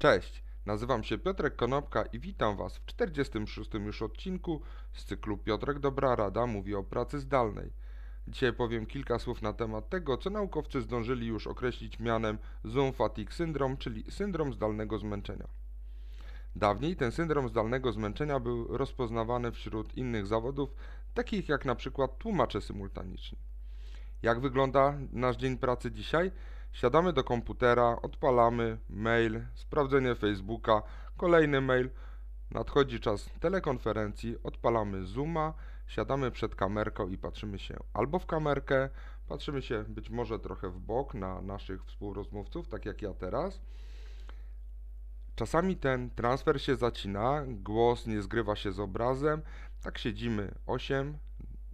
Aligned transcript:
Cześć, 0.00 0.42
nazywam 0.66 1.04
się 1.04 1.18
Piotrek 1.18 1.56
Konopka 1.56 2.02
i 2.02 2.20
witam 2.20 2.56
Was 2.56 2.76
w 2.76 2.86
46. 2.86 3.70
już 3.74 4.02
odcinku 4.02 4.60
z 4.92 5.04
cyklu 5.04 5.38
Piotrek 5.38 5.78
Dobra 5.78 6.16
Rada 6.16 6.46
mówi 6.46 6.74
o 6.74 6.82
pracy 6.82 7.18
zdalnej. 7.18 7.72
Dzisiaj 8.28 8.52
powiem 8.52 8.86
kilka 8.86 9.18
słów 9.18 9.42
na 9.42 9.52
temat 9.52 9.88
tego, 9.88 10.16
co 10.16 10.30
naukowcy 10.30 10.80
zdążyli 10.80 11.26
już 11.26 11.46
określić 11.46 11.98
mianem 11.98 12.38
Zoom 12.64 12.92
Fatigue 12.92 13.32
Syndrome, 13.32 13.76
czyli 13.76 14.04
syndrom 14.10 14.52
zdalnego 14.52 14.98
zmęczenia. 14.98 15.48
Dawniej 16.56 16.96
ten 16.96 17.12
syndrom 17.12 17.48
zdalnego 17.48 17.92
zmęczenia 17.92 18.40
był 18.40 18.76
rozpoznawany 18.76 19.52
wśród 19.52 19.96
innych 19.96 20.26
zawodów, 20.26 20.74
takich 21.14 21.48
jak 21.48 21.64
na 21.64 21.74
przykład 21.74 22.18
tłumacze 22.18 22.60
symultaniczni. 22.60 23.38
Jak 24.22 24.40
wygląda 24.40 24.94
nasz 25.12 25.36
dzień 25.36 25.58
pracy 25.58 25.92
dzisiaj? 25.92 26.30
Siadamy 26.72 27.12
do 27.12 27.24
komputera, 27.24 27.96
odpalamy 28.02 28.78
mail, 28.88 29.40
sprawdzenie 29.54 30.14
Facebooka, 30.14 30.82
kolejny 31.16 31.60
mail. 31.60 31.90
Nadchodzi 32.50 33.00
czas 33.00 33.30
telekonferencji, 33.40 34.36
odpalamy 34.42 35.06
Zooma, 35.06 35.54
siadamy 35.86 36.30
przed 36.30 36.54
kamerką 36.54 37.08
i 37.08 37.18
patrzymy 37.18 37.58
się 37.58 37.76
albo 37.92 38.18
w 38.18 38.26
kamerkę, 38.26 38.88
patrzymy 39.28 39.62
się 39.62 39.84
być 39.88 40.10
może 40.10 40.38
trochę 40.38 40.70
w 40.70 40.78
bok 40.78 41.14
na 41.14 41.40
naszych 41.40 41.84
współrozmówców, 41.84 42.68
tak 42.68 42.86
jak 42.86 43.02
ja 43.02 43.14
teraz. 43.14 43.60
Czasami 45.34 45.76
ten 45.76 46.10
transfer 46.10 46.62
się 46.62 46.76
zacina, 46.76 47.44
głos 47.46 48.06
nie 48.06 48.22
zgrywa 48.22 48.56
się 48.56 48.72
z 48.72 48.80
obrazem, 48.80 49.42
tak 49.82 49.98
siedzimy 49.98 50.54
8, 50.66 51.18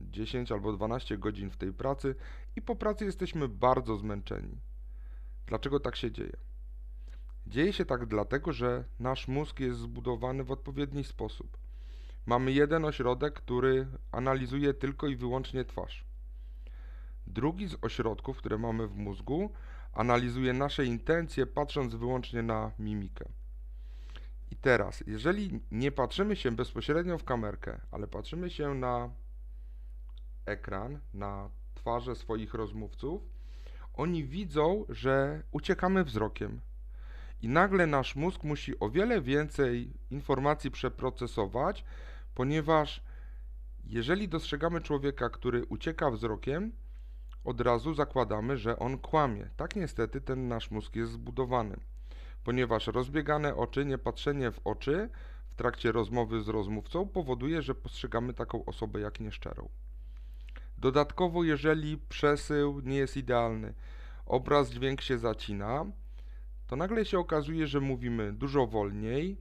10 0.00 0.52
albo 0.52 0.72
12 0.72 1.18
godzin 1.18 1.50
w 1.50 1.56
tej 1.56 1.72
pracy 1.72 2.14
i 2.56 2.62
po 2.62 2.76
pracy 2.76 3.04
jesteśmy 3.04 3.48
bardzo 3.48 3.96
zmęczeni. 3.96 4.60
Dlaczego 5.46 5.80
tak 5.80 5.96
się 5.96 6.12
dzieje? 6.12 6.36
Dzieje 7.46 7.72
się 7.72 7.84
tak 7.84 8.06
dlatego, 8.06 8.52
że 8.52 8.84
nasz 8.98 9.28
mózg 9.28 9.60
jest 9.60 9.78
zbudowany 9.78 10.44
w 10.44 10.50
odpowiedni 10.50 11.04
sposób. 11.04 11.58
Mamy 12.26 12.52
jeden 12.52 12.84
ośrodek, 12.84 13.34
który 13.34 13.86
analizuje 14.12 14.74
tylko 14.74 15.06
i 15.06 15.16
wyłącznie 15.16 15.64
twarz. 15.64 16.04
Drugi 17.26 17.68
z 17.68 17.76
ośrodków, 17.82 18.36
które 18.38 18.58
mamy 18.58 18.88
w 18.88 18.96
mózgu, 18.96 19.52
analizuje 19.92 20.52
nasze 20.52 20.84
intencje, 20.84 21.46
patrząc 21.46 21.94
wyłącznie 21.94 22.42
na 22.42 22.72
mimikę. 22.78 23.28
I 24.50 24.56
teraz, 24.56 25.04
jeżeli 25.06 25.60
nie 25.70 25.92
patrzymy 25.92 26.36
się 26.36 26.52
bezpośrednio 26.52 27.18
w 27.18 27.24
kamerkę, 27.24 27.80
ale 27.90 28.06
patrzymy 28.06 28.50
się 28.50 28.74
na 28.74 29.10
ekran, 30.46 31.00
na 31.14 31.50
twarze 31.74 32.16
swoich 32.16 32.54
rozmówców, 32.54 33.22
oni 33.94 34.24
widzą, 34.24 34.84
że 34.88 35.42
uciekamy 35.52 36.04
wzrokiem. 36.04 36.60
I 37.42 37.48
nagle 37.48 37.86
nasz 37.86 38.16
mózg 38.16 38.44
musi 38.44 38.80
o 38.80 38.90
wiele 38.90 39.20
więcej 39.20 39.92
informacji 40.10 40.70
przeprocesować, 40.70 41.84
ponieważ 42.34 43.02
jeżeli 43.84 44.28
dostrzegamy 44.28 44.80
człowieka, 44.80 45.30
który 45.30 45.64
ucieka 45.64 46.10
wzrokiem, 46.10 46.72
od 47.44 47.60
razu 47.60 47.94
zakładamy, 47.94 48.56
że 48.56 48.78
on 48.78 48.98
kłamie. 48.98 49.50
Tak 49.56 49.76
niestety 49.76 50.20
ten 50.20 50.48
nasz 50.48 50.70
mózg 50.70 50.96
jest 50.96 51.12
zbudowany. 51.12 51.76
Ponieważ 52.44 52.86
rozbiegane 52.86 53.56
oczy, 53.56 53.84
niepatrzenie 53.84 54.50
w 54.50 54.60
oczy 54.64 55.08
w 55.48 55.54
trakcie 55.54 55.92
rozmowy 55.92 56.42
z 56.42 56.48
rozmówcą 56.48 57.08
powoduje, 57.08 57.62
że 57.62 57.74
postrzegamy 57.74 58.34
taką 58.34 58.64
osobę 58.64 59.00
jak 59.00 59.20
nieszczerą. 59.20 59.68
Dodatkowo, 60.78 61.44
jeżeli 61.44 61.98
przesył 61.98 62.80
nie 62.80 62.96
jest 62.96 63.16
idealny, 63.16 63.74
obraz, 64.26 64.70
dźwięk 64.70 65.00
się 65.00 65.18
zacina, 65.18 65.84
to 66.66 66.76
nagle 66.76 67.04
się 67.04 67.18
okazuje, 67.18 67.66
że 67.66 67.80
mówimy 67.80 68.32
dużo 68.32 68.66
wolniej, 68.66 69.36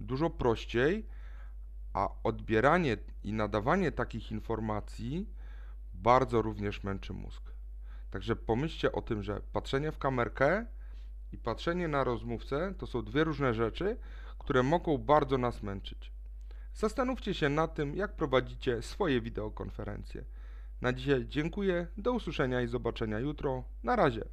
dużo 0.00 0.30
prościej, 0.30 1.06
a 1.92 2.08
odbieranie 2.22 2.96
i 3.24 3.32
nadawanie 3.32 3.92
takich 3.92 4.32
informacji 4.32 5.28
bardzo 5.94 6.42
również 6.42 6.84
męczy 6.84 7.12
mózg. 7.12 7.42
Także 8.10 8.36
pomyślcie 8.36 8.92
o 8.92 9.02
tym, 9.02 9.22
że 9.22 9.40
patrzenie 9.52 9.92
w 9.92 9.98
kamerkę 9.98 10.66
i 11.32 11.38
patrzenie 11.38 11.88
na 11.88 12.04
rozmówcę 12.04 12.74
to 12.78 12.86
są 12.86 13.02
dwie 13.02 13.24
różne 13.24 13.54
rzeczy, 13.54 13.96
które 14.38 14.62
mogą 14.62 14.98
bardzo 14.98 15.38
nas 15.38 15.62
męczyć. 15.62 16.12
Zastanówcie 16.74 17.34
się 17.34 17.48
nad 17.48 17.74
tym, 17.74 17.96
jak 17.96 18.16
prowadzicie 18.16 18.82
swoje 18.82 19.20
wideokonferencje. 19.20 20.24
Na 20.80 20.92
dzisiaj 20.92 21.26
dziękuję, 21.28 21.86
do 21.96 22.12
usłyszenia 22.12 22.62
i 22.62 22.68
zobaczenia 22.68 23.18
jutro. 23.18 23.64
Na 23.82 23.96
razie. 23.96 24.24